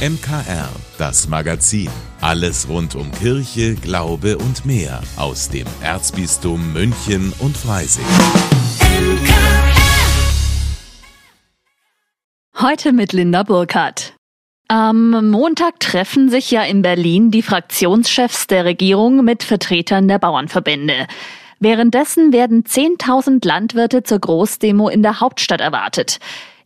MKR, 0.00 0.70
das 0.96 1.28
Magazin. 1.28 1.90
Alles 2.22 2.70
rund 2.70 2.94
um 2.94 3.12
Kirche, 3.12 3.74
Glaube 3.74 4.38
und 4.38 4.64
mehr 4.64 5.02
aus 5.18 5.50
dem 5.50 5.66
Erzbistum 5.82 6.72
München 6.72 7.34
und 7.38 7.54
Freising. 7.54 8.06
Heute 12.58 12.94
mit 12.94 13.12
Linda 13.12 13.42
Burkhardt. 13.42 14.14
Am 14.68 15.28
Montag 15.30 15.80
treffen 15.80 16.30
sich 16.30 16.50
ja 16.50 16.62
in 16.62 16.80
Berlin 16.80 17.30
die 17.30 17.42
Fraktionschefs 17.42 18.46
der 18.46 18.64
Regierung 18.64 19.22
mit 19.22 19.42
Vertretern 19.42 20.08
der 20.08 20.18
Bauernverbände. 20.18 21.08
Währenddessen 21.58 22.32
werden 22.32 22.64
10.000 22.64 23.46
Landwirte 23.46 24.02
zur 24.02 24.20
Großdemo 24.20 24.88
in 24.88 25.02
der 25.02 25.20
Hauptstadt 25.20 25.60
erwartet. 25.60 26.20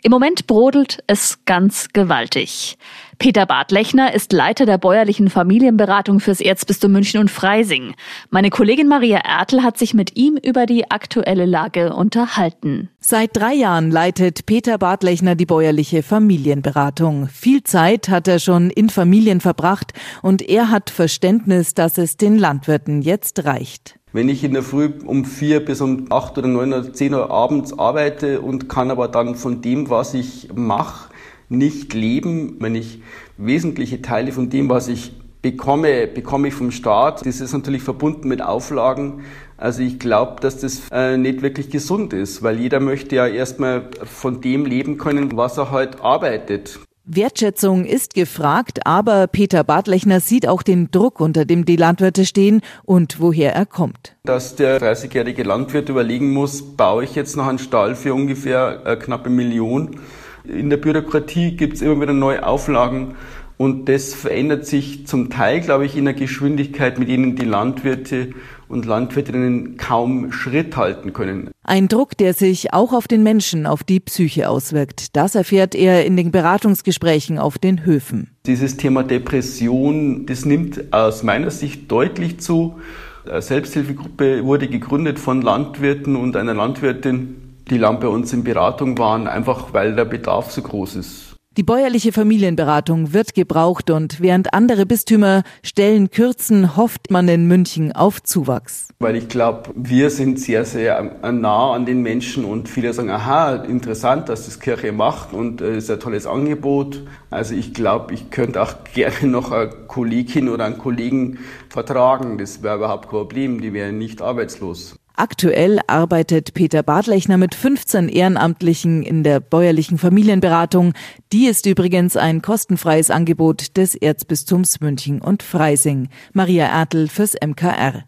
Im 0.07 0.11
Moment 0.11 0.47
brodelt 0.47 1.03
es 1.07 1.39
ganz 1.47 1.89
gewaltig. 1.95 2.77
Peter 3.19 3.47
Bartlechner 3.47 4.13
ist 4.13 4.35
Leiter 4.35 4.67
der 4.67 4.77
bäuerlichen 4.77 5.31
Familienberatung 5.31 6.21
fürs 6.21 6.43
Erzbistum 6.43 6.93
München 6.93 7.21
und 7.21 7.31
Freising. 7.31 7.95
Meine 8.29 8.51
Kollegin 8.51 8.87
Maria 8.87 9.21
Ertel 9.25 9.63
hat 9.63 9.79
sich 9.79 9.95
mit 9.95 10.15
ihm 10.15 10.37
über 10.37 10.67
die 10.67 10.91
aktuelle 10.91 11.47
Lage 11.47 11.95
unterhalten. 11.95 12.91
Seit 13.01 13.35
drei 13.35 13.55
Jahren 13.55 13.91
leitet 13.91 14.45
Peter 14.45 14.77
Bartlechner 14.77 15.37
die 15.37 15.47
bäuerliche 15.47 16.03
Familienberatung. 16.03 17.29
Viel 17.29 17.65
Zeit 17.65 18.11
hat 18.11 18.29
er 18.29 18.41
schon 18.41 18.69
in 18.69 18.91
Familien 18.91 19.41
verbracht 19.41 19.95
und 20.21 20.43
er 20.43 20.71
hat 20.71 20.91
Verständnis, 20.91 21.73
dass 21.73 21.97
es 21.97 22.19
den 22.19 22.37
Landwirten 22.37 23.01
jetzt 23.01 23.47
reicht. 23.47 23.99
Wenn 24.15 24.29
ich 24.29 24.45
in 24.45 24.53
der 24.53 24.63
Früh 24.63 24.91
um 25.05 25.25
vier 25.25 25.65
bis 25.65 25.81
um 25.81 26.07
acht 26.11 26.39
oder 26.39 26.47
neun 26.47 26.73
oder 26.73 26.93
zehn 26.93 27.13
Uhr 27.15 27.33
abends 27.33 27.77
arbeite 27.77 28.43
und 28.43 28.69
kann 28.69 28.93
aber 28.93 29.09
dann 29.09 29.35
von 29.35 29.61
dem, 29.61 29.91
was 29.91 30.15
ich 30.15 30.51
mache, 30.55 31.11
nicht 31.49 31.95
leben, 31.95 32.59
wenn 32.61 32.77
ich 32.77 33.03
wesentliche 33.39 34.03
Teile 34.03 34.31
von 34.31 34.51
dem, 34.51 34.69
was 34.69 34.87
ich 34.87 35.15
bekomme, 35.43 36.07
bekomme 36.07 36.47
ich 36.47 36.55
vom 36.55 36.71
Staat. 36.71 37.27
Das 37.27 37.41
ist 37.41 37.53
natürlich 37.53 37.83
verbunden 37.83 38.29
mit 38.29 38.41
Auflagen. 38.41 39.25
Also 39.57 39.83
ich 39.83 39.99
glaube, 39.99 40.41
dass 40.41 40.59
das 40.59 40.83
äh, 40.93 41.17
nicht 41.17 41.43
wirklich 41.43 41.71
gesund 41.71 42.13
ist, 42.13 42.45
weil 42.45 42.61
jeder 42.61 42.79
möchte 42.79 43.17
ja 43.17 43.27
erstmal 43.27 43.91
von 44.05 44.41
dem 44.41 44.65
leben 44.65 44.97
können, 44.97 45.37
was 45.37 45.59
er 45.59 45.73
halt 45.73 46.03
arbeitet. 46.03 46.79
Wertschätzung 47.07 47.85
ist 47.85 48.15
gefragt, 48.15 48.87
aber 48.87 49.27
Peter 49.27 49.63
Bartlechner 49.63 50.21
sieht 50.21 50.49
auch 50.49 50.63
den 50.63 50.91
Druck, 50.91 51.21
unter 51.21 51.45
dem 51.45 51.65
die 51.65 51.77
Landwirte 51.77 52.25
stehen 52.25 52.63
und 52.85 53.21
woher 53.21 53.55
er 53.55 53.67
kommt. 53.67 54.17
Dass 54.25 54.57
der 54.57 54.81
30-jährige 54.81 55.43
Landwirt 55.43 55.89
überlegen 55.89 56.33
muss, 56.33 56.63
baue 56.63 57.05
ich 57.05 57.15
jetzt 57.15 57.37
noch 57.37 57.47
einen 57.47 57.59
Stall 57.59 57.95
für 57.95 58.15
ungefähr 58.15 58.81
eine 58.85 58.95
äh, 58.95 58.97
knappe 58.97 59.29
Million 59.29 60.01
in 60.45 60.69
der 60.69 60.77
Bürokratie 60.77 61.57
gibt 61.57 61.75
es 61.75 61.83
immer 61.83 62.01
wieder 62.01 62.13
neue 62.13 62.47
Auflagen 62.47 63.15
und 63.57 63.89
das 63.89 64.15
verändert 64.15 64.67
sich 64.67 65.07
zum 65.07 65.31
Teil, 65.31 65.61
glaube 65.61 65.87
ich, 65.87 65.97
in 65.97 66.05
der 66.05 66.15
Geschwindigkeit, 66.15 66.99
mit 66.99 67.09
denen 67.09 67.37
die 67.37 67.47
Landwirte 67.47 68.31
und 68.75 68.85
Landwirtinnen 68.85 69.79
kaum 69.79 70.33
Schritt 70.33 70.77
halten 70.77 71.13
können. 71.13 71.51
Ein 71.63 71.89
Druck, 71.89 72.17
der 72.19 72.35
sich 72.35 72.75
auch 72.75 72.93
auf 72.93 73.09
den 73.09 73.23
Menschen, 73.23 73.67
auf 73.67 73.85
die 73.85 74.01
Psyche 74.01 74.51
auswirkt. 74.51 75.17
Das 75.17 75.35
erfährt 75.35 75.75
er 75.75 76.05
in 76.05 76.17
den 76.17 76.31
Beratungsgesprächen 76.31 77.39
auf 77.39 77.57
den 77.57 77.87
Höfen. 77.87 78.37
Dieses 78.45 78.77
Thema 78.77 79.03
Depression, 79.03 80.27
das 80.27 80.45
nimmt 80.45 80.93
aus 80.93 81.23
meiner 81.23 81.51
Sicht 81.51 81.91
deutlich 81.91 82.41
zu. 82.41 82.79
Eine 83.27 83.41
Selbsthilfegruppe 83.41 84.45
wurde 84.45 84.69
gegründet 84.69 85.19
von 85.19 85.41
Landwirten 85.41 86.17
und 86.17 86.37
einer 86.37 86.53
Landwirtin, 86.53 87.37
die 87.71 87.79
lang 87.79 88.01
bei 88.01 88.09
uns 88.09 88.33
in 88.35 88.45
Beratung 88.45 88.99
waren, 88.99 89.27
einfach 89.27 89.73
weil 89.73 89.95
der 89.95 90.05
Bedarf 90.05 90.51
so 90.51 90.61
groß 90.61 90.97
ist. 90.97 91.34
Die 91.57 91.63
bäuerliche 91.63 92.11
Familienberatung 92.11 93.13
wird 93.13 93.33
gebraucht 93.33 93.89
und 93.89 94.21
während 94.21 94.53
andere 94.53 94.87
Bistümer 94.87 95.45
Stellen 95.63 96.11
kürzen, 96.11 96.77
hofft 96.77 97.13
man 97.13 97.29
in 97.29 97.47
München 97.47 97.93
auf 97.93 98.21
Zuwachs. 98.25 98.89
Weil 98.99 99.15
ich 99.15 99.29
glaube, 99.29 99.71
wir 99.77 100.11
sind 100.11 100.41
sehr, 100.41 100.65
sehr 100.65 101.01
nah 101.31 101.73
an 101.73 101.87
den 101.87 102.03
Menschen 102.03 102.45
und 102.45 102.69
viele 102.69 102.93
sagen, 102.93 103.11
aha, 103.11 103.55
interessant, 103.55 104.29
dass 104.29 104.47
das 104.47 104.59
Kirche 104.59 104.91
macht 104.91 105.33
und 105.33 105.61
äh, 105.61 105.77
ist 105.77 105.89
ein 105.93 106.01
tolles 106.01 106.27
Angebot. 106.27 107.05
Also 107.31 107.55
ich 107.55 107.73
glaube, 107.73 108.15
ich 108.15 108.31
könnte 108.31 108.61
auch 108.61 108.75
gerne 108.93 109.29
noch 109.29 109.53
eine 109.53 109.71
Kollegin 109.87 110.49
oder 110.49 110.65
einen 110.65 110.79
Kollegen 110.79 111.39
vertragen. 111.69 112.37
Das 112.37 112.65
wäre 112.65 112.79
überhaupt 112.79 113.05
kein 113.05 113.11
Problem, 113.11 113.61
die 113.61 113.73
wären 113.73 113.97
nicht 113.97 114.23
arbeitslos. 114.23 114.97
Aktuell 115.17 115.79
arbeitet 115.87 116.55
Peter 116.55 116.83
Badlechner 116.83 117.37
mit 117.37 117.55
15 117.55 118.09
Ehrenamtlichen 118.09 119.05
in 119.05 119.23
der 119.23 119.39
bäuerlichen 119.39 119.97
Familienberatung. 119.97 120.93
Die 121.33 121.47
ist 121.47 121.67
übrigens 121.67 122.17
ein 122.17 122.43
kostenfreies 122.43 123.13
Angebot 123.13 123.77
des 123.77 123.95
Erzbistums 123.95 124.81
München 124.81 125.21
und 125.21 125.45
Freising. 125.45 126.09
Maria 126.33 126.67
Ertel 126.67 127.07
fürs 127.07 127.35
MKR. 127.35 128.03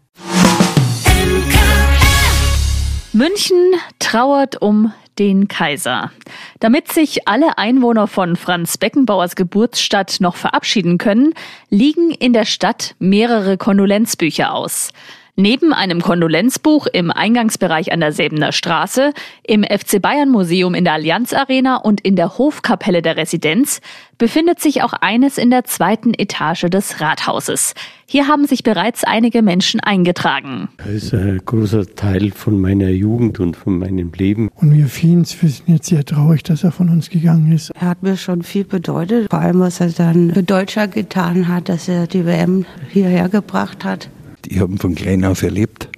München 3.13 3.73
trauert 3.99 4.61
um 4.61 4.91
den 5.17 5.47
Kaiser. 5.47 6.11
Damit 6.59 6.91
sich 6.91 7.27
alle 7.27 7.57
Einwohner 7.57 8.07
von 8.07 8.35
Franz 8.35 8.77
Beckenbauers 8.77 9.37
Geburtsstadt 9.37 10.17
noch 10.19 10.35
verabschieden 10.35 10.97
können, 10.97 11.33
liegen 11.69 12.11
in 12.11 12.33
der 12.33 12.45
Stadt 12.45 12.95
mehrere 12.99 13.57
Kondolenzbücher 13.57 14.53
aus. 14.53 14.91
Neben 15.39 15.71
einem 15.71 16.01
Kondolenzbuch 16.01 16.87
im 16.87 17.11
Eingangsbereich 17.11 17.91
an 17.91 17.99
der 17.99 18.11
Säbener 18.11 18.51
Straße, 18.51 19.11
im 19.45 19.63
FC 19.63 20.01
Bayern 20.01 20.29
Museum 20.29 20.73
in 20.73 20.83
der 20.83 20.93
Allianz 20.93 21.31
Arena 21.31 21.75
und 21.75 22.01
in 22.01 22.15
der 22.15 22.39
Hofkapelle 22.39 23.03
der 23.03 23.17
Residenz 23.17 23.79
befindet 24.17 24.59
sich 24.59 24.81
auch 24.81 24.93
eines 24.93 25.37
in 25.37 25.51
der 25.51 25.63
zweiten 25.63 26.15
Etage 26.17 26.61
des 26.71 27.01
Rathauses. 27.01 27.75
Hier 28.07 28.27
haben 28.27 28.47
sich 28.47 28.63
bereits 28.63 29.03
einige 29.03 29.43
Menschen 29.43 29.79
eingetragen. 29.79 30.69
Das 30.77 30.87
ist 30.87 31.13
ein 31.13 31.39
großer 31.45 31.85
Teil 31.85 32.31
von 32.31 32.59
meiner 32.59 32.89
Jugend 32.89 33.39
und 33.39 33.55
von 33.55 33.77
meinem 33.77 34.11
Leben. 34.13 34.49
Und 34.55 34.73
wir 34.73 34.87
vielen 34.87 35.23
sind 35.23 35.61
jetzt 35.67 35.89
sehr 35.89 36.03
traurig, 36.03 36.41
dass 36.41 36.63
er 36.63 36.71
von 36.71 36.89
uns 36.89 37.11
gegangen 37.11 37.51
ist. 37.51 37.69
Er 37.79 37.89
hat 37.89 38.01
mir 38.01 38.17
schon 38.17 38.41
viel 38.41 38.63
bedeutet, 38.63 39.29
vor 39.29 39.37
allem 39.37 39.59
was 39.59 39.81
er 39.81 39.89
dann 39.89 40.33
für 40.33 40.41
Deutschland 40.41 40.95
getan 40.95 41.47
hat, 41.47 41.69
dass 41.69 41.87
er 41.87 42.07
die 42.07 42.25
WM 42.25 42.65
hierher 42.89 43.29
gebracht 43.29 43.85
hat. 43.85 44.09
Ich 44.49 44.59
habe 44.59 44.73
ihn 44.73 44.77
von 44.77 44.95
klein 44.95 45.25
auf 45.25 45.43
erlebt. 45.43 45.89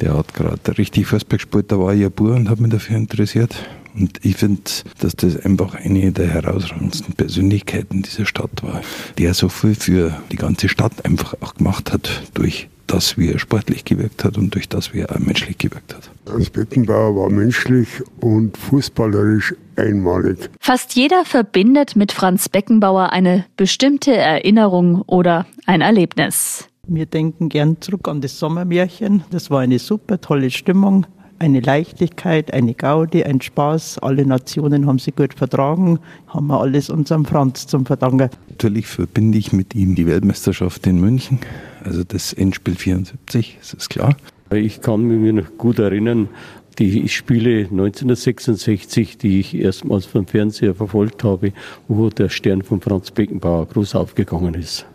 Der 0.00 0.16
hat 0.16 0.34
gerade 0.34 0.78
richtig 0.78 1.06
Fußball 1.06 1.38
gespielt, 1.38 1.72
da 1.72 1.78
war 1.78 1.92
ich 1.92 2.04
ein 2.04 2.12
Bub 2.12 2.28
und 2.28 2.48
habe 2.48 2.62
mich 2.62 2.70
dafür 2.70 2.96
interessiert. 2.96 3.56
Und 3.94 4.24
ich 4.24 4.36
finde, 4.36 4.62
dass 5.00 5.16
das 5.16 5.44
einfach 5.44 5.74
eine 5.74 6.12
der 6.12 6.28
herausragendsten 6.28 7.14
Persönlichkeiten 7.14 8.02
dieser 8.02 8.26
Stadt 8.26 8.62
war, 8.62 8.80
der 9.18 9.34
so 9.34 9.48
viel 9.48 9.74
für 9.74 10.20
die 10.30 10.36
ganze 10.36 10.68
Stadt 10.68 11.04
einfach 11.04 11.34
auch 11.40 11.54
gemacht 11.54 11.92
hat 11.92 12.22
durch 12.34 12.68
das, 12.86 13.18
wie 13.18 13.30
er 13.30 13.38
sportlich 13.38 13.84
gewirkt 13.84 14.24
hat 14.24 14.38
und 14.38 14.54
durch 14.54 14.68
das, 14.68 14.94
wie 14.94 15.00
er 15.00 15.10
auch 15.14 15.18
menschlich 15.18 15.58
gewirkt 15.58 15.94
hat. 15.94 16.10
Franz 16.26 16.50
Beckenbauer 16.50 17.16
war 17.16 17.30
menschlich 17.30 17.88
und 18.20 18.56
fußballerisch 18.56 19.54
einmalig. 19.76 20.50
Fast 20.60 20.94
jeder 20.94 21.24
verbindet 21.24 21.96
mit 21.96 22.12
Franz 22.12 22.48
Beckenbauer 22.48 23.12
eine 23.12 23.46
bestimmte 23.56 24.14
Erinnerung 24.14 25.02
oder 25.02 25.46
ein 25.66 25.80
Erlebnis. 25.80 26.68
Wir 26.90 27.04
denken 27.04 27.50
gern 27.50 27.76
zurück 27.82 28.08
an 28.08 28.22
das 28.22 28.38
Sommermärchen. 28.38 29.22
Das 29.30 29.50
war 29.50 29.60
eine 29.60 29.78
super 29.78 30.22
tolle 30.22 30.50
Stimmung, 30.50 31.06
eine 31.38 31.60
Leichtigkeit, 31.60 32.54
eine 32.54 32.72
Gaudi, 32.72 33.24
ein 33.24 33.42
Spaß. 33.42 33.98
Alle 33.98 34.24
Nationen 34.24 34.86
haben 34.86 34.98
sie 34.98 35.12
gut 35.12 35.34
vertragen, 35.34 35.98
haben 36.28 36.46
wir 36.46 36.58
alles 36.58 36.88
unserem 36.88 37.26
Franz 37.26 37.66
zum 37.66 37.84
Verdanken. 37.84 38.30
Natürlich 38.48 38.86
verbinde 38.86 39.36
ich 39.36 39.52
mit 39.52 39.74
ihm 39.74 39.96
die 39.96 40.06
Weltmeisterschaft 40.06 40.86
in 40.86 40.98
München, 40.98 41.40
also 41.84 42.04
das 42.04 42.32
Endspiel 42.32 42.74
74, 42.74 43.58
das 43.60 43.74
ist 43.74 43.90
klar. 43.90 44.16
Ich 44.50 44.80
kann 44.80 45.02
mich 45.02 45.34
noch 45.34 45.58
gut 45.58 45.78
erinnern, 45.78 46.30
die 46.78 47.06
Spiele 47.10 47.64
1966, 47.64 49.18
die 49.18 49.40
ich 49.40 49.54
erstmals 49.54 50.06
vom 50.06 50.26
Fernseher 50.26 50.74
verfolgt 50.74 51.22
habe, 51.22 51.52
wo 51.86 52.08
der 52.08 52.30
Stern 52.30 52.62
von 52.62 52.80
Franz 52.80 53.10
Beckenbauer 53.10 53.66
groß 53.66 53.94
aufgegangen 53.94 54.54
ist. 54.54 54.86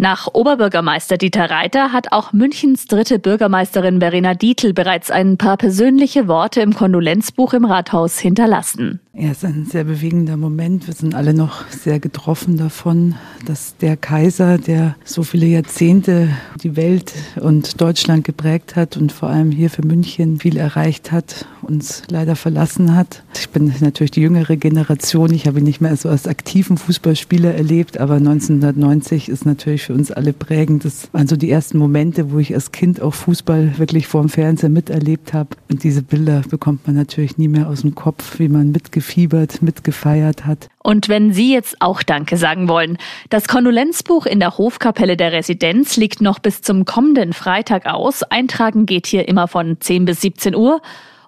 Nach 0.00 0.28
Oberbürgermeister 0.32 1.18
Dieter 1.18 1.50
Reiter 1.50 1.92
hat 1.92 2.10
auch 2.10 2.32
Münchens 2.32 2.86
dritte 2.86 3.18
Bürgermeisterin 3.18 4.00
Verena 4.00 4.32
Dietl 4.32 4.72
bereits 4.72 5.10
ein 5.10 5.36
paar 5.36 5.58
persönliche 5.58 6.26
Worte 6.26 6.62
im 6.62 6.72
Kondolenzbuch 6.72 7.52
im 7.52 7.66
Rathaus 7.66 8.18
hinterlassen. 8.18 9.00
Ja, 9.12 9.30
es 9.30 9.38
ist 9.38 9.44
ein 9.44 9.66
sehr 9.66 9.82
bewegender 9.82 10.36
Moment. 10.36 10.86
Wir 10.86 10.94
sind 10.94 11.16
alle 11.16 11.34
noch 11.34 11.68
sehr 11.68 11.98
getroffen 11.98 12.56
davon, 12.56 13.16
dass 13.44 13.76
der 13.76 13.96
Kaiser, 13.96 14.56
der 14.56 14.94
so 15.04 15.24
viele 15.24 15.46
Jahrzehnte 15.46 16.28
die 16.62 16.76
Welt 16.76 17.12
und 17.40 17.80
Deutschland 17.80 18.22
geprägt 18.22 18.76
hat 18.76 18.96
und 18.96 19.10
vor 19.10 19.28
allem 19.28 19.50
hier 19.50 19.68
für 19.68 19.84
München 19.84 20.38
viel 20.38 20.56
erreicht 20.56 21.10
hat, 21.10 21.46
uns 21.62 22.04
leider 22.08 22.36
verlassen 22.36 22.94
hat. 22.94 23.24
Ich 23.34 23.48
bin 23.48 23.74
natürlich 23.80 24.12
die 24.12 24.20
jüngere 24.20 24.56
Generation. 24.56 25.34
Ich 25.34 25.48
habe 25.48 25.58
ihn 25.58 25.64
nicht 25.64 25.80
mehr 25.80 25.96
so 25.96 26.08
als 26.08 26.28
aktiven 26.28 26.78
Fußballspieler 26.78 27.52
erlebt, 27.52 27.98
aber 27.98 28.14
1990 28.14 29.28
ist 29.28 29.44
natürlich 29.44 29.82
für 29.82 29.94
uns 29.94 30.12
alle 30.12 30.32
prägend. 30.32 30.84
Das 30.84 31.12
waren 31.12 31.26
so 31.26 31.36
die 31.36 31.50
ersten 31.50 31.78
Momente, 31.78 32.30
wo 32.30 32.38
ich 32.38 32.54
als 32.54 32.70
Kind 32.70 33.02
auch 33.02 33.14
Fußball 33.14 33.76
wirklich 33.78 34.06
vor 34.06 34.22
dem 34.22 34.28
Fernseher 34.28 34.68
miterlebt 34.68 35.32
habe. 35.32 35.56
Und 35.68 35.82
diese 35.82 36.02
Bilder 36.02 36.42
bekommt 36.48 36.86
man 36.86 36.94
natürlich 36.94 37.38
nie 37.38 37.48
mehr 37.48 37.68
aus 37.68 37.80
dem 37.80 37.96
Kopf, 37.96 38.38
wie 38.38 38.48
man 38.48 38.70
mitgefühlt 38.70 38.99
mitgefiebert, 39.00 39.62
mitgefeiert 39.62 40.46
hat. 40.46 40.68
Und 40.78 41.08
wenn 41.08 41.32
Sie 41.32 41.52
jetzt 41.52 41.80
auch 41.80 42.02
Danke 42.02 42.36
sagen 42.36 42.68
wollen, 42.68 42.98
das 43.30 43.48
Kondolenzbuch 43.48 44.26
in 44.26 44.40
der 44.40 44.58
Hofkapelle 44.58 45.16
der 45.16 45.32
Residenz 45.32 45.96
liegt 45.96 46.20
noch 46.20 46.38
bis 46.38 46.62
zum 46.62 46.84
kommenden 46.84 47.32
Freitag 47.32 47.86
aus. 47.86 48.22
Eintragen 48.22 48.86
geht 48.86 49.06
hier 49.06 49.26
immer 49.26 49.48
von 49.48 49.80
10 49.80 50.04
bis 50.04 50.20
17 50.20 50.54
Uhr. 50.54 50.82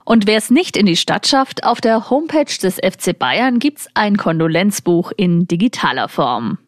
Und 0.04 0.26
wer 0.26 0.36
es 0.36 0.50
nicht 0.50 0.76
in 0.76 0.86
die 0.86 0.96
Stadt 0.96 1.26
schafft, 1.26 1.64
auf 1.64 1.80
der 1.80 2.10
Homepage 2.10 2.44
des 2.60 2.76
FC 2.76 3.18
Bayern 3.18 3.58
gibt's 3.58 3.86
ein 3.94 4.16
Kondolenzbuch 4.16 5.12
in 5.16 5.46
digitaler 5.46 6.08
Form. 6.08 6.58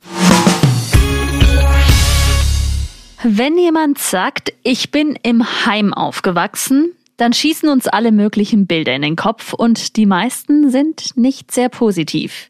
Wenn 3.22 3.58
jemand 3.58 3.98
sagt, 3.98 4.52
ich 4.62 4.90
bin 4.90 5.18
im 5.22 5.66
Heim 5.66 5.92
aufgewachsen, 5.94 6.92
dann 7.16 7.32
schießen 7.32 7.68
uns 7.68 7.86
alle 7.86 8.12
möglichen 8.12 8.66
Bilder 8.66 8.94
in 8.94 9.02
den 9.02 9.16
Kopf 9.16 9.52
und 9.52 9.96
die 9.96 10.06
meisten 10.06 10.70
sind 10.70 11.16
nicht 11.16 11.52
sehr 11.52 11.68
positiv. 11.68 12.48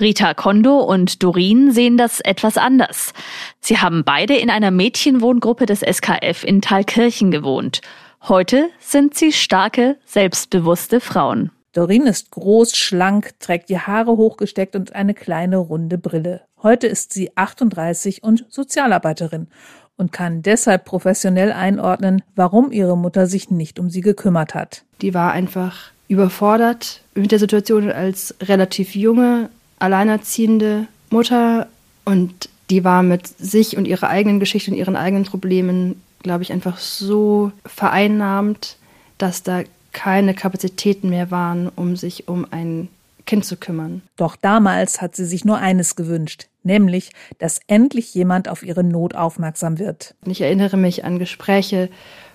Rita 0.00 0.34
Kondo 0.34 0.80
und 0.80 1.22
Dorin 1.22 1.70
sehen 1.70 1.96
das 1.96 2.20
etwas 2.20 2.58
anders. 2.58 3.12
Sie 3.60 3.78
haben 3.78 4.02
beide 4.04 4.34
in 4.34 4.50
einer 4.50 4.72
Mädchenwohngruppe 4.72 5.66
des 5.66 5.80
SKF 5.80 6.42
in 6.42 6.60
Thalkirchen 6.60 7.30
gewohnt. 7.30 7.80
Heute 8.22 8.70
sind 8.80 9.14
sie 9.14 9.32
starke, 9.32 9.98
selbstbewusste 10.04 10.98
Frauen. 10.98 11.52
Dorin 11.74 12.06
ist 12.06 12.30
groß, 12.30 12.76
schlank, 12.76 13.38
trägt 13.38 13.68
die 13.68 13.78
Haare 13.78 14.16
hochgesteckt 14.16 14.74
und 14.74 14.94
eine 14.94 15.14
kleine 15.14 15.58
runde 15.58 15.98
Brille. 15.98 16.42
Heute 16.62 16.86
ist 16.86 17.12
sie 17.12 17.36
38 17.36 18.22
und 18.22 18.46
Sozialarbeiterin 18.48 19.48
und 19.96 20.12
kann 20.12 20.42
deshalb 20.42 20.84
professionell 20.84 21.52
einordnen, 21.52 22.22
warum 22.34 22.72
ihre 22.72 22.96
Mutter 22.96 23.26
sich 23.26 23.50
nicht 23.50 23.78
um 23.78 23.90
sie 23.90 24.00
gekümmert 24.00 24.54
hat. 24.54 24.84
Die 25.00 25.14
war 25.14 25.32
einfach 25.32 25.90
überfordert 26.08 27.02
mit 27.14 27.32
der 27.32 27.38
Situation 27.38 27.90
als 27.90 28.34
relativ 28.42 28.94
junge, 28.94 29.48
alleinerziehende 29.78 30.86
Mutter 31.10 31.68
und 32.04 32.48
die 32.70 32.84
war 32.84 33.02
mit 33.02 33.26
sich 33.26 33.76
und 33.76 33.86
ihrer 33.86 34.08
eigenen 34.08 34.40
Geschichte 34.40 34.70
und 34.70 34.76
ihren 34.76 34.96
eigenen 34.96 35.24
Problemen, 35.24 36.02
glaube 36.22 36.42
ich, 36.42 36.52
einfach 36.52 36.78
so 36.78 37.52
vereinnahmt, 37.66 38.76
dass 39.18 39.42
da 39.42 39.62
keine 39.92 40.34
Kapazitäten 40.34 41.08
mehr 41.10 41.30
waren, 41.30 41.68
um 41.68 41.96
sich 41.96 42.28
um 42.28 42.46
ein 42.50 42.88
Kind 43.26 43.44
zu 43.44 43.56
kümmern. 43.56 44.02
Doch 44.16 44.36
damals 44.36 45.00
hat 45.00 45.16
sie 45.16 45.24
sich 45.24 45.44
nur 45.44 45.58
eines 45.58 45.96
gewünscht, 45.96 46.48
nämlich, 46.62 47.10
dass 47.38 47.60
endlich 47.66 48.14
jemand 48.14 48.48
auf 48.48 48.62
ihre 48.62 48.84
Not 48.84 49.14
aufmerksam 49.14 49.78
wird. 49.78 50.14
Ich 50.26 50.40
erinnere 50.40 50.76
mich 50.76 51.04
an 51.04 51.18
Gespräche 51.18 51.88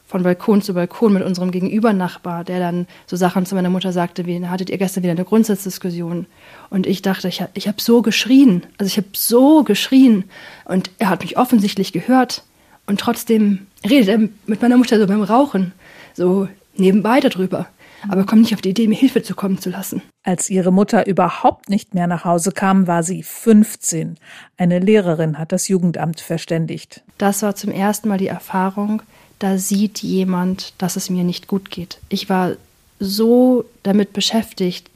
von 0.10 0.24
Balkon 0.24 0.64
zu 0.64 0.74
Balkon 0.74 1.14
mit 1.14 1.24
unserem 1.24 1.52
Gegenübernachbar, 1.52 2.44
der 2.44 2.60
dann 2.60 2.88
so 3.06 3.16
Sachen 3.16 3.46
zu 3.46 3.54
meiner 3.54 3.70
Mutter 3.70 3.92
sagte, 3.92 4.26
wie 4.26 4.44
hattet 4.48 4.72
ihr 4.72 4.80
gestern 4.80 5.04
wieder 5.04 5.12
eine 5.12 5.24
Grundsatzdiskussion? 5.24 6.26
Und 6.72 6.88
ich 6.88 7.04
dachte, 7.04 7.28
ich 7.28 7.42
habe 7.42 7.52
ich 7.54 7.68
hab 7.68 7.80
so 7.80 8.02
geschrien, 8.02 8.66
also 8.80 8.88
ich 8.88 8.98
habe 8.98 9.10
so 9.14 9.64
geschrien 9.64 10.24
und 10.66 10.90
er 10.98 11.10
hat 11.10 11.22
mich 11.22 11.38
offensichtlich 11.38 11.94
gehört 11.94 12.44
und 12.88 13.00
trotzdem 13.00 13.68
redet 13.88 14.10
er 14.10 14.18
mit 14.48 14.62
meiner 14.64 14.78
Mutter 14.78 15.00
so 15.00 15.06
beim 15.06 15.22
Rauchen, 15.22 15.74
so 16.16 16.48
nebenbei 16.76 17.20
darüber 17.20 17.68
aber 18.08 18.26
kommt 18.26 18.42
nicht 18.42 18.54
auf 18.54 18.62
die 18.62 18.70
Idee, 18.70 18.88
mir 18.88 18.98
Hilfe 18.98 19.22
zukommen 19.22 19.60
zu 19.60 19.70
lassen. 19.70 20.02
Als 20.24 20.50
ihre 20.50 20.72
Mutter 20.72 21.08
überhaupt 21.08 21.70
nicht 21.70 21.94
mehr 21.94 22.08
nach 22.08 22.26
Hause 22.26 22.52
kam, 22.52 22.88
war 22.88 23.04
sie 23.04 23.24
15. 23.24 24.18
Eine 24.58 24.80
Lehrerin 24.80 25.38
hat 25.38 25.52
das 25.52 25.68
Jugendamt 25.68 26.22
verständigt. 26.22 27.02
Das 27.18 27.42
war 27.42 27.56
zum 27.56 27.72
ersten 27.72 28.10
Mal 28.10 28.18
die 28.18 28.28
Erfahrung, 28.28 29.02
da 29.40 29.58
sieht 29.58 30.00
jemand, 30.00 30.74
dass 30.78 30.98
es 30.98 31.10
mir 31.10 31.24
nicht 31.24 31.48
gut 31.48 31.72
geht. 31.72 32.00
Ich 32.10 32.30
war 32.30 32.54
so 33.00 33.64
damit 33.84 34.12
beschäftigt, 34.14 34.90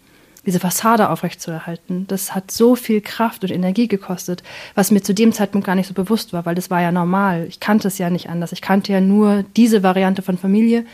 diese 0.46 0.60
Fassade 0.60 1.10
aufrechtzuerhalten. 1.10 2.06
Das 2.08 2.36
hat 2.36 2.52
so 2.52 2.76
viel 2.76 3.00
Kraft 3.00 3.44
und 3.44 3.52
Energie 3.52 3.88
gekostet, 3.88 4.44
was 4.76 4.92
mir 4.92 5.02
zu 5.02 5.14
dem 5.14 5.32
Zeitpunkt 5.32 5.66
gar 5.66 5.76
nicht 5.76 5.88
so 5.88 5.94
bewusst 5.94 6.34
war, 6.34 6.46
weil 6.46 6.56
das 6.56 6.70
war 6.70 6.82
ja 6.82 6.92
normal. 6.92 7.46
Ich 7.48 7.62
kannte 7.62 7.88
es 7.88 7.98
ja 7.98 8.10
nicht 8.10 8.30
anders. 8.30 8.52
Ich 8.52 8.62
kannte 8.62 8.92
ja 8.92 9.00
nur 9.00 9.46
diese 9.56 9.84
Variante 9.84 10.22
von 10.22 10.38
Familie. 10.38 10.86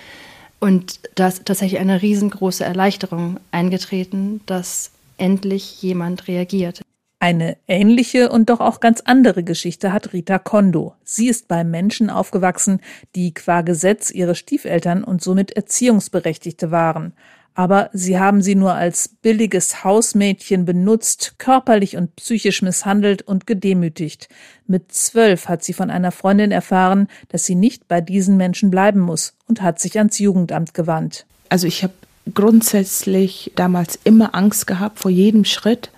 Und 0.60 1.00
da 1.16 1.28
ist 1.28 1.46
tatsächlich 1.46 1.80
eine 1.80 2.02
riesengroße 2.02 2.64
Erleichterung 2.64 3.40
eingetreten, 3.52 4.42
dass 4.46 4.92
endlich 5.18 5.82
jemand 5.82 6.28
reagiert. 6.28 6.82
Eine 7.22 7.58
ähnliche 7.68 8.30
und 8.30 8.50
doch 8.50 8.62
auch 8.62 8.80
ganz 8.80 9.02
andere 9.02 9.44
Geschichte 9.44 9.92
hat 9.92 10.14
Rita 10.14 10.40
Kondo. 10.40 10.96
Sie 11.04 11.28
ist 11.28 11.50
bei 11.50 11.66
Menschen 11.66 12.10
aufgewachsen, 12.10 12.80
die 13.16 13.34
qua 13.34 13.62
Gesetz 13.62 14.10
ihre 14.10 14.36
Stiefeltern 14.36 15.04
und 15.04 15.22
somit 15.22 15.52
Erziehungsberechtigte 15.52 16.72
waren 16.72 17.14
aber 17.60 17.90
sie 17.92 18.18
haben 18.18 18.42
sie 18.42 18.56
nur 18.56 18.76
als 18.76 19.10
billiges 19.10 19.84
Hausmädchen 19.84 20.64
benutzt, 20.64 21.34
körperlich 21.40 21.98
und 21.98 22.16
psychisch 22.16 22.62
misshandelt 22.62 23.22
und 23.22 23.48
gedemütigt. 23.48 24.30
Mit 24.66 24.94
zwölf 24.94 25.50
hat 25.50 25.62
sie 25.66 25.74
von 25.74 25.90
einer 25.90 26.14
Freundin 26.14 26.52
erfahren, 26.52 27.10
dass 27.28 27.44
sie 27.46 27.56
nicht 27.56 27.90
bei 27.90 28.00
diesen 28.00 28.38
Menschen 28.38 28.72
bleiben 28.72 29.02
muss 29.02 29.34
und 29.50 29.62
hat 29.62 29.78
sich 29.78 29.98
ans 29.98 30.20
Jugendamt 30.20 30.74
gewandt. 30.74 31.26
Also 31.50 31.68
ich 31.68 31.84
habe 31.84 31.92
grundsätzlich 32.34 33.52
damals 33.58 34.00
immer 34.06 34.36
Angst 34.36 34.66
gehabt 34.66 34.98
vor 34.98 35.12
jedem 35.12 35.44
Schritt. 35.44 35.90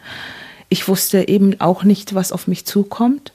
Ich 0.67 0.87
wusste 0.87 1.27
eben 1.27 1.61
auch 1.61 1.83
nicht, 1.83 2.15
was 2.15 2.31
auf 2.31 2.47
mich 2.47 2.65
zukommt. 2.65 3.33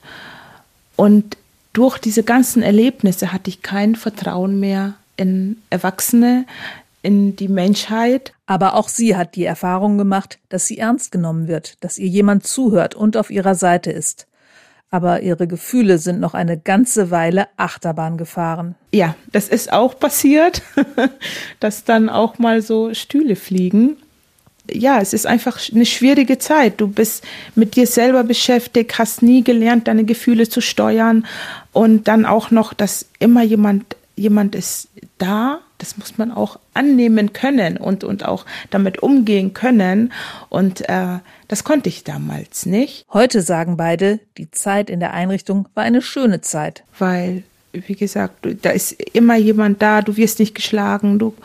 Und 0.97 1.37
durch 1.71 1.97
diese 1.97 2.23
ganzen 2.23 2.61
Erlebnisse 2.61 3.31
hatte 3.31 3.49
ich 3.49 3.61
kein 3.61 3.95
Vertrauen 3.95 4.59
mehr 4.59 4.95
in 5.15 5.61
Erwachsene, 5.69 6.45
in 7.07 7.37
die 7.37 7.47
Menschheit. 7.47 8.33
Aber 8.45 8.75
auch 8.75 8.89
sie 8.89 9.15
hat 9.15 9.35
die 9.35 9.45
Erfahrung 9.45 9.97
gemacht, 9.97 10.39
dass 10.49 10.67
sie 10.67 10.77
ernst 10.77 11.11
genommen 11.13 11.47
wird, 11.47 11.81
dass 11.83 11.97
ihr 11.97 12.07
jemand 12.07 12.45
zuhört 12.45 12.95
und 12.95 13.15
auf 13.15 13.31
ihrer 13.31 13.55
Seite 13.55 13.91
ist. 13.91 14.27
Aber 14.89 15.21
ihre 15.21 15.47
Gefühle 15.47 15.99
sind 15.99 16.19
noch 16.19 16.33
eine 16.33 16.57
ganze 16.57 17.09
Weile 17.09 17.47
Achterbahn 17.55 18.17
gefahren. 18.17 18.75
Ja, 18.93 19.15
das 19.31 19.47
ist 19.47 19.71
auch 19.71 19.97
passiert, 19.97 20.61
dass 21.61 21.85
dann 21.85 22.09
auch 22.09 22.39
mal 22.39 22.61
so 22.61 22.93
Stühle 22.93 23.37
fliegen. 23.37 23.97
Ja, 24.69 24.99
es 24.99 25.13
ist 25.13 25.25
einfach 25.25 25.59
eine 25.73 25.85
schwierige 25.85 26.39
Zeit. 26.39 26.81
Du 26.81 26.89
bist 26.89 27.23
mit 27.55 27.77
dir 27.77 27.87
selber 27.87 28.25
beschäftigt, 28.25 28.99
hast 28.99 29.21
nie 29.21 29.43
gelernt, 29.43 29.87
deine 29.87 30.03
Gefühle 30.03 30.49
zu 30.49 30.59
steuern 30.59 31.25
und 31.71 32.09
dann 32.09 32.25
auch 32.25 32.51
noch, 32.51 32.73
dass 32.73 33.07
immer 33.19 33.43
jemand 33.43 33.96
jemand 34.17 34.55
ist 34.55 34.89
da, 35.17 35.59
das 35.77 35.97
muss 35.97 36.17
man 36.17 36.31
auch 36.31 36.59
annehmen 36.73 37.33
können 37.33 37.77
und, 37.77 38.03
und 38.03 38.25
auch 38.25 38.45
damit 38.71 38.99
umgehen 38.99 39.53
können. 39.53 40.11
Und 40.49 40.89
äh, 40.89 41.19
das 41.47 41.63
konnte 41.63 41.87
ich 41.87 42.03
damals 42.03 42.65
nicht. 42.65 43.05
Heute 43.13 43.41
sagen 43.41 43.77
beide, 43.77 44.19
die 44.37 44.51
Zeit 44.51 44.89
in 44.89 44.99
der 44.99 45.13
Einrichtung 45.13 45.69
war 45.75 45.83
eine 45.83 46.01
schöne 46.01 46.41
Zeit. 46.41 46.83
Weil, 46.97 47.43
wie 47.71 47.95
gesagt, 47.95 48.47
da 48.63 48.71
ist 48.71 48.93
immer 49.13 49.35
jemand 49.35 49.81
da, 49.81 50.01
du 50.01 50.17
wirst 50.17 50.39
nicht 50.39 50.55
geschlagen, 50.55 51.19
du 51.19 51.35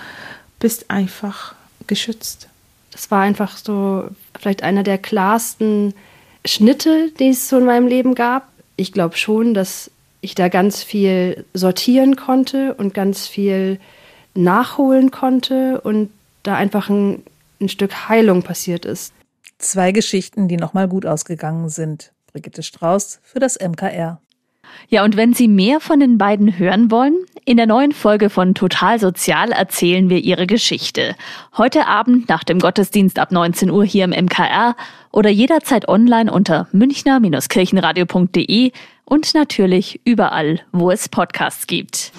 bist 0.58 0.90
einfach 0.90 1.54
geschützt. 1.86 2.48
Das 2.90 3.10
war 3.10 3.22
einfach 3.22 3.56
so 3.56 4.08
vielleicht 4.38 4.62
einer 4.62 4.82
der 4.82 4.98
klarsten 4.98 5.94
Schnitte, 6.44 7.10
die 7.18 7.30
es 7.30 7.48
so 7.48 7.58
in 7.58 7.66
meinem 7.66 7.86
Leben 7.86 8.14
gab. 8.14 8.48
Ich 8.76 8.92
glaube 8.92 9.16
schon, 9.16 9.54
dass 9.54 9.90
ich 10.22 10.34
da 10.34 10.48
ganz 10.48 10.82
viel 10.82 11.44
sortieren 11.52 12.16
konnte 12.16 12.74
und 12.74 12.94
ganz 12.94 13.26
viel 13.26 13.78
nachholen 14.34 15.10
konnte 15.10 15.80
und 15.82 16.10
da 16.42 16.54
einfach 16.54 16.88
ein, 16.88 17.22
ein 17.60 17.68
Stück 17.68 18.08
Heilung 18.08 18.42
passiert 18.42 18.86
ist. 18.86 19.12
Zwei 19.58 19.92
Geschichten, 19.92 20.48
die 20.48 20.56
nochmal 20.56 20.88
gut 20.88 21.04
ausgegangen 21.04 21.68
sind. 21.68 22.12
Brigitte 22.32 22.62
Strauß 22.62 23.20
für 23.22 23.40
das 23.40 23.58
MKR. 23.60 24.20
Ja, 24.88 25.04
und 25.04 25.16
wenn 25.16 25.34
Sie 25.34 25.48
mehr 25.48 25.80
von 25.80 26.00
den 26.00 26.18
beiden 26.18 26.58
hören 26.58 26.90
wollen, 26.90 27.14
in 27.44 27.56
der 27.56 27.66
neuen 27.66 27.92
Folge 27.92 28.30
von 28.30 28.54
Total 28.54 29.00
Sozial 29.00 29.50
erzählen 29.50 30.08
wir 30.08 30.18
Ihre 30.18 30.46
Geschichte. 30.46 31.16
Heute 31.56 31.86
Abend 31.88 32.28
nach 32.28 32.44
dem 32.44 32.60
Gottesdienst 32.60 33.18
ab 33.18 33.32
19 33.32 33.70
Uhr 33.70 33.84
hier 33.84 34.04
im 34.04 34.10
MKR 34.10 34.76
oder 35.10 35.30
jederzeit 35.30 35.88
online 35.88 36.32
unter 36.32 36.68
münchner-kirchenradio.de 36.72 38.70
und 39.04 39.34
natürlich 39.34 40.00
überall, 40.04 40.60
wo 40.70 40.90
es 40.90 41.08
Podcasts 41.08 41.66
gibt. 41.66 42.12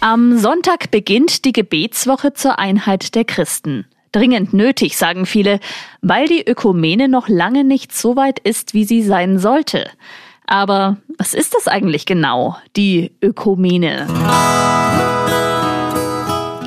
Am 0.00 0.36
Sonntag 0.36 0.90
beginnt 0.90 1.44
die 1.44 1.52
Gebetswoche 1.52 2.32
zur 2.34 2.58
Einheit 2.58 3.14
der 3.14 3.24
Christen. 3.24 3.86
Dringend 4.12 4.52
nötig, 4.52 4.98
sagen 4.98 5.24
viele, 5.24 5.58
weil 6.02 6.26
die 6.26 6.46
Ökumene 6.46 7.08
noch 7.08 7.30
lange 7.30 7.64
nicht 7.64 7.94
so 7.94 8.14
weit 8.14 8.38
ist, 8.40 8.74
wie 8.74 8.84
sie 8.84 9.02
sein 9.02 9.38
sollte. 9.38 9.88
Aber 10.46 10.98
was 11.16 11.32
ist 11.32 11.54
das 11.54 11.66
eigentlich 11.66 12.04
genau, 12.04 12.56
die 12.76 13.12
Ökumene? 13.22 14.06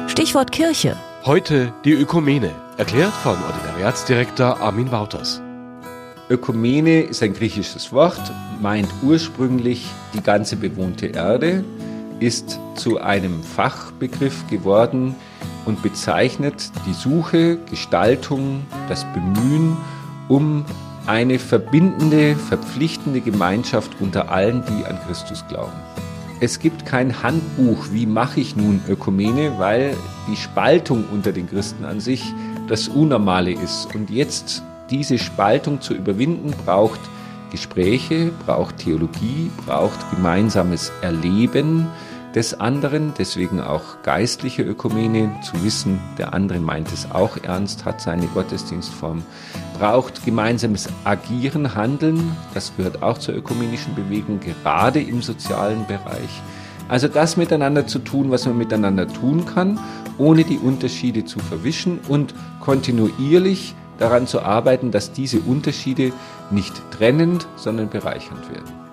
Stichwort 0.07 0.51
Kirche. 0.51 0.97
Heute 1.23 1.71
die 1.83 1.91
Ökumene, 1.91 2.49
erklärt 2.77 3.13
von 3.13 3.37
Ordinariatsdirektor 3.43 4.59
Armin 4.59 4.91
Wouters. 4.91 5.39
Ökumene 6.31 7.01
ist 7.01 7.21
ein 7.21 7.35
griechisches 7.35 7.93
Wort, 7.93 8.31
meint 8.59 8.89
ursprünglich 9.03 9.85
die 10.15 10.23
ganze 10.23 10.55
bewohnte 10.55 11.07
Erde, 11.07 11.63
ist 12.19 12.59
zu 12.73 12.99
einem 12.99 13.43
Fachbegriff 13.43 14.47
geworden, 14.47 15.15
und 15.65 15.81
bezeichnet 15.81 16.71
die 16.85 16.93
Suche, 16.93 17.57
Gestaltung, 17.69 18.63
das 18.87 19.05
Bemühen 19.13 19.77
um 20.27 20.65
eine 21.05 21.37
verbindende, 21.37 22.35
verpflichtende 22.35 23.21
Gemeinschaft 23.21 23.91
unter 23.99 24.31
allen, 24.31 24.63
die 24.65 24.85
an 24.85 24.99
Christus 25.05 25.45
glauben. 25.47 25.73
Es 26.39 26.59
gibt 26.59 26.85
kein 26.85 27.23
Handbuch, 27.23 27.87
wie 27.91 28.05
mache 28.05 28.41
ich 28.41 28.55
nun 28.55 28.81
Ökumene, 28.89 29.53
weil 29.57 29.95
die 30.27 30.35
Spaltung 30.35 31.05
unter 31.11 31.31
den 31.31 31.47
Christen 31.47 31.85
an 31.85 31.99
sich 31.99 32.23
das 32.67 32.87
Unnormale 32.87 33.53
ist. 33.53 33.93
Und 33.95 34.09
jetzt 34.09 34.61
diese 34.89 35.17
Spaltung 35.17 35.79
zu 35.79 35.93
überwinden, 35.93 36.53
braucht 36.65 36.99
Gespräche, 37.51 38.31
braucht 38.45 38.77
Theologie, 38.77 39.49
braucht 39.65 39.97
gemeinsames 40.11 40.91
Erleben, 41.01 41.87
des 42.35 42.59
anderen, 42.59 43.13
deswegen 43.17 43.61
auch 43.61 44.01
geistliche 44.03 44.61
Ökumene, 44.61 45.31
zu 45.41 45.63
wissen, 45.63 46.01
der 46.17 46.33
andere 46.33 46.59
meint 46.59 46.91
es 46.91 47.09
auch 47.09 47.37
ernst, 47.41 47.85
hat 47.85 48.01
seine 48.01 48.27
Gottesdienstform, 48.27 49.23
braucht 49.79 50.25
gemeinsames 50.25 50.89
Agieren, 51.05 51.75
Handeln, 51.75 52.35
das 52.53 52.75
gehört 52.75 53.01
auch 53.01 53.17
zur 53.17 53.35
ökumenischen 53.35 53.95
Bewegung, 53.95 54.41
gerade 54.41 55.01
im 55.01 55.21
sozialen 55.21 55.87
Bereich. 55.87 56.41
Also 56.89 57.07
das 57.07 57.37
miteinander 57.37 57.87
zu 57.87 57.99
tun, 57.99 58.29
was 58.29 58.45
man 58.45 58.57
miteinander 58.57 59.07
tun 59.07 59.45
kann, 59.45 59.79
ohne 60.17 60.43
die 60.43 60.57
Unterschiede 60.57 61.23
zu 61.23 61.39
verwischen 61.39 61.99
und 62.09 62.35
kontinuierlich 62.59 63.73
daran 63.97 64.27
zu 64.27 64.41
arbeiten, 64.41 64.91
dass 64.91 65.13
diese 65.13 65.39
Unterschiede 65.39 66.11
nicht 66.51 66.73
trennend, 66.91 67.47
sondern 67.55 67.89
bereichernd 67.89 68.51
werden. 68.51 68.84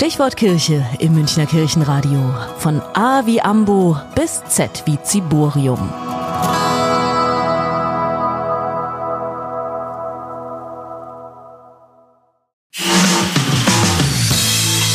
Stichwort 0.00 0.36
Kirche 0.36 0.86
im 1.00 1.14
Münchner 1.14 1.44
Kirchenradio. 1.44 2.32
Von 2.58 2.80
A 2.94 3.26
wie 3.26 3.40
Ambo 3.40 3.96
bis 4.14 4.44
Z 4.44 4.84
wie 4.86 4.96
Ziborium. 5.02 5.92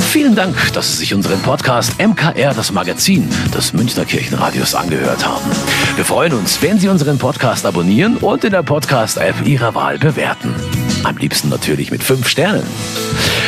Vielen 0.09 0.35
Dank, 0.35 0.55
dass 0.71 0.93
Sie 0.93 0.99
sich 0.99 1.13
unseren 1.13 1.41
Podcast 1.41 1.99
MKR, 1.99 2.53
das 2.53 2.71
Magazin 2.71 3.29
des 3.53 3.73
Münchner 3.73 4.05
Kirchenradios, 4.05 4.73
angehört 4.73 5.27
haben. 5.27 5.51
Wir 5.97 6.05
freuen 6.05 6.31
uns, 6.31 6.61
wenn 6.61 6.79
Sie 6.79 6.87
unseren 6.87 7.17
Podcast 7.17 7.65
abonnieren 7.65 8.15
und 8.15 8.45
in 8.45 8.51
der 8.51 8.63
Podcast-App 8.63 9.45
Ihrer 9.45 9.75
Wahl 9.75 9.99
bewerten. 9.99 10.55
Am 11.03 11.17
liebsten 11.17 11.49
natürlich 11.49 11.91
mit 11.91 12.01
fünf 12.01 12.29
Sternen. 12.29 12.63